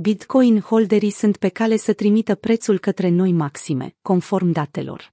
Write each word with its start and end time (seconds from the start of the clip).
Bitcoin 0.00 0.60
holderii 0.60 1.10
sunt 1.10 1.36
pe 1.36 1.48
cale 1.48 1.76
să 1.76 1.92
trimită 1.92 2.34
prețul 2.34 2.78
către 2.78 3.08
noi 3.08 3.32
maxime, 3.32 3.96
conform 4.02 4.50
datelor. 4.50 5.12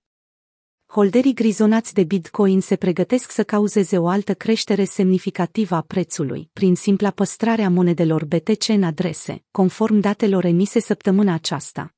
Holderii 0.85 1.33
grizonați 1.33 1.93
de 1.93 2.04
Bitcoin 2.04 2.61
se 2.61 2.75
pregătesc 2.75 3.32
să 3.32 3.43
cauzeze 3.43 3.98
o 3.98 4.08
altă 4.08 4.33
creștere 4.33 4.83
semnificativă 4.83 5.75
a 5.75 5.82
prețului, 5.82 6.50
prin 6.53 6.75
simpla 6.75 7.11
păstrare 7.11 7.63
a 7.63 7.69
monedelor 7.69 8.25
BTC 8.25 8.68
în 8.68 8.84
adrese, 8.84 9.43
conform 9.52 10.00
datelor 10.00 10.45
emise 10.45 10.80
săptămâna 10.80 11.34
aceasta. 11.34 11.96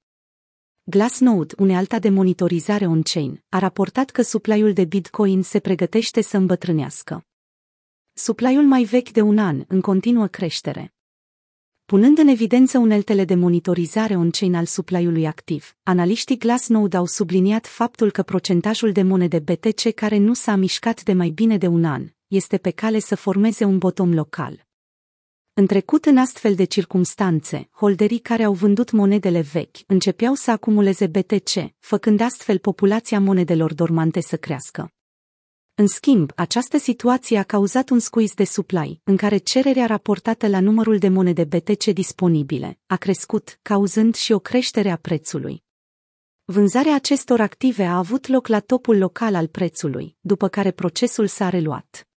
Glassnode, 0.83 1.53
unealta 1.57 1.99
de 1.99 2.09
monitorizare 2.09 2.85
on-chain, 2.85 3.43
a 3.49 3.59
raportat 3.59 4.09
că 4.09 4.21
supply-ul 4.21 4.73
de 4.73 4.85
Bitcoin 4.85 5.41
se 5.41 5.59
pregătește 5.59 6.21
să 6.21 6.37
îmbătrânească. 6.37 7.25
Supply-ul 8.13 8.65
mai 8.65 8.83
vechi 8.83 9.09
de 9.09 9.21
un 9.21 9.37
an, 9.37 9.63
în 9.67 9.81
continuă 9.81 10.27
creștere. 10.27 10.91
Punând 11.93 12.17
în 12.17 12.27
evidență 12.27 12.77
uneltele 12.77 13.25
de 13.25 13.35
monitorizare 13.35 14.15
on-chain 14.15 14.55
al 14.55 14.65
supply-ului 14.65 15.27
activ, 15.27 15.75
analiștii 15.83 16.37
Glassnode 16.37 16.97
au 16.97 17.05
subliniat 17.05 17.67
faptul 17.67 18.11
că 18.11 18.23
procentajul 18.23 18.91
de 18.91 19.01
monede 19.01 19.39
BTC 19.39 19.93
care 19.95 20.17
nu 20.17 20.33
s-a 20.33 20.55
mișcat 20.55 21.03
de 21.03 21.13
mai 21.13 21.29
bine 21.29 21.57
de 21.57 21.67
un 21.67 21.83
an 21.83 22.07
este 22.27 22.57
pe 22.57 22.71
cale 22.71 22.99
să 22.99 23.15
formeze 23.15 23.63
un 23.63 23.77
bottom 23.77 24.13
local. 24.13 24.67
În 25.53 25.65
trecut, 25.65 26.05
în 26.05 26.17
astfel 26.17 26.55
de 26.55 26.63
circumstanțe, 26.63 27.69
holderii 27.71 28.19
care 28.19 28.43
au 28.43 28.53
vândut 28.53 28.91
monedele 28.91 29.41
vechi 29.41 29.77
începeau 29.85 30.33
să 30.33 30.51
acumuleze 30.51 31.07
BTC, 31.07 31.73
făcând 31.79 32.19
astfel 32.21 32.57
populația 32.57 33.19
monedelor 33.19 33.73
dormante 33.73 34.21
să 34.21 34.37
crească. 34.37 34.91
În 35.79 35.87
schimb, 35.87 36.31
această 36.35 36.77
situație 36.77 37.37
a 37.37 37.43
cauzat 37.43 37.89
un 37.89 37.99
squeeze 37.99 38.33
de 38.35 38.43
supply, 38.43 39.01
în 39.03 39.17
care 39.17 39.37
cererea 39.37 39.85
raportată 39.85 40.47
la 40.47 40.59
numărul 40.59 40.97
de 40.97 41.07
monede 41.07 41.43
BTC 41.43 41.83
disponibile 41.83 42.79
a 42.85 42.95
crescut, 42.95 43.59
cauzând 43.61 44.15
și 44.15 44.31
o 44.31 44.39
creștere 44.39 44.89
a 44.89 44.95
prețului. 44.95 45.63
Vânzarea 46.45 46.95
acestor 46.95 47.39
active 47.39 47.83
a 47.83 47.97
avut 47.97 48.27
loc 48.27 48.47
la 48.47 48.59
topul 48.59 48.97
local 48.97 49.35
al 49.35 49.47
prețului, 49.47 50.15
după 50.19 50.47
care 50.47 50.71
procesul 50.71 51.27
s-a 51.27 51.49
reluat. 51.49 52.07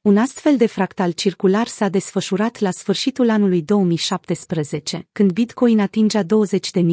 Un 0.00 0.16
astfel 0.16 0.56
de 0.56 0.66
fractal 0.66 1.12
circular 1.12 1.66
s-a 1.66 1.88
desfășurat 1.88 2.58
la 2.58 2.70
sfârșitul 2.70 3.30
anului 3.30 3.62
2017, 3.62 5.08
când 5.12 5.32
Bitcoin 5.32 5.80
atingea 5.80 6.22
20.000 6.22 6.28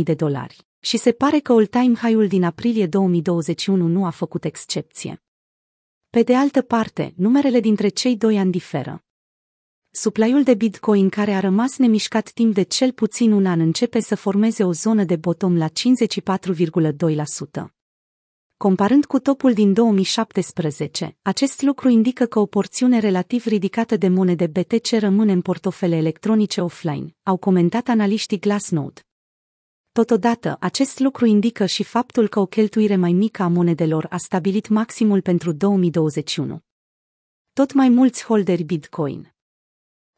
de 0.04 0.14
dolari. 0.14 0.68
Și 0.80 0.98
se 0.98 1.12
pare 1.12 1.40
că 1.40 1.52
all-time 1.52 1.96
high-ul 1.96 2.28
din 2.28 2.44
aprilie 2.44 2.88
2021 2.88 3.88
nu 3.88 4.06
a 4.06 4.10
făcut 4.10 4.46
excepție. 4.46 5.22
Pe 6.18 6.24
de 6.24 6.36
altă 6.36 6.62
parte, 6.62 7.14
numerele 7.16 7.60
dintre 7.60 7.88
cei 7.88 8.18
doi 8.18 8.38
ani 8.38 8.52
diferă. 8.52 9.04
Suplaiul 9.92 10.44
de 10.44 10.54
Bitcoin 10.54 11.10
care 11.10 11.32
a 11.32 11.40
rămas 11.40 11.78
nemișcat 11.78 12.30
timp 12.30 12.54
de 12.54 12.62
cel 12.62 12.92
puțin 12.92 13.32
un 13.32 13.46
an 13.46 13.60
începe 13.60 14.00
să 14.00 14.16
formeze 14.16 14.64
o 14.64 14.72
zonă 14.72 15.04
de 15.04 15.16
bottom 15.16 15.58
la 15.58 15.68
54,2%. 15.68 15.74
Comparând 18.58 19.06
cu 19.06 19.20
topul 19.20 19.54
din 19.54 19.74
2017, 19.74 21.18
acest 21.22 21.62
lucru 21.62 21.90
indică 21.90 22.26
că 22.26 22.40
o 22.40 22.46
porțiune 22.46 23.00
relativ 23.00 23.46
ridicată 23.46 23.98
de 23.98 24.08
monede 24.08 24.48
BTC 24.48 24.88
rămâne 25.00 25.32
în 25.32 25.42
portofele 25.42 25.96
electronice 25.96 26.62
offline, 26.62 27.16
au 27.24 27.38
comentat 27.38 27.88
analiștii 27.88 28.40
Glassnode. 28.40 29.02
Totodată, 29.94 30.58
acest 30.60 31.00
lucru 31.00 31.26
indică 31.26 31.66
și 31.66 31.84
faptul 31.84 32.28
că 32.28 32.40
o 32.40 32.46
cheltuire 32.46 32.96
mai 32.96 33.12
mică 33.12 33.44
a 33.44 33.48
monedelor 33.48 34.08
a 34.10 34.18
stabilit 34.18 34.68
maximul 34.68 35.22
pentru 35.22 35.52
2021. 35.52 36.60
Tot 37.54 37.74
mai 37.74 37.90
mulți 37.90 38.26
holderi 38.26 38.64
Bitcoin. 38.64 39.34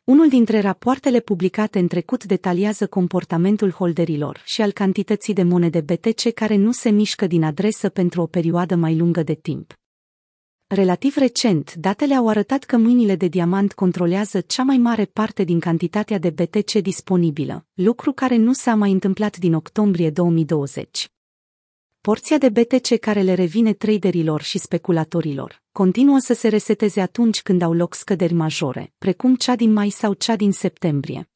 Unul 0.04 0.30
dintre 0.30 0.60
rapoartele 0.60 1.20
publicate 1.20 1.80
în 1.80 1.88
trecut 1.88 2.24
detaliază 2.24 2.88
comportamentul 2.88 3.72
holderilor 3.72 4.42
și 4.46 4.62
al 4.62 4.72
cantității 4.72 5.34
de 5.34 5.44
monede 5.44 5.82
BTC 5.82 6.34
care 6.34 6.56
nu 6.56 6.72
se 6.72 6.90
mișcă 6.90 7.28
din 7.28 7.44
adresă 7.44 7.90
pentru 7.90 8.22
o 8.22 8.26
perioadă 8.26 8.76
mai 8.76 8.98
lungă 8.98 9.24
de 9.24 9.34
timp. 9.34 9.83
Relativ 10.74 11.16
recent, 11.16 11.74
datele 11.74 12.16
au 12.16 12.28
arătat 12.28 12.64
că 12.64 12.78
mâinile 12.78 13.16
de 13.16 13.28
diamant 13.28 13.74
controlează 13.74 14.42
cea 14.42 14.64
mai 14.64 14.78
mare 14.78 15.06
parte 15.06 15.44
din 15.44 15.60
cantitatea 15.60 16.18
de 16.18 16.30
BTC 16.30 16.72
disponibilă, 16.72 17.66
lucru 17.74 18.12
care 18.12 18.36
nu 18.36 18.54
s-a 18.54 18.76
mai 18.76 18.92
întâmplat 18.92 19.38
din 19.38 19.54
octombrie 19.54 20.10
2020. 20.10 21.12
Porția 22.02 22.38
de 22.38 22.50
BTC 22.50 23.00
care 23.00 23.22
le 23.22 23.34
revine 23.34 23.74
traderilor 23.74 24.42
și 24.42 24.58
speculatorilor 24.58 25.62
continuă 25.72 26.20
să 26.20 26.34
se 26.34 26.48
reseteze 26.48 27.02
atunci 27.02 27.42
când 27.42 27.62
au 27.62 27.74
loc 27.74 27.94
scăderi 27.94 28.34
majore, 28.34 28.94
precum 28.98 29.36
cea 29.36 29.56
din 29.56 29.74
mai 29.74 29.90
sau 29.90 30.14
cea 30.14 30.36
din 30.36 30.52
septembrie. 30.52 31.33